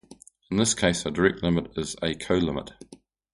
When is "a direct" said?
1.05-1.43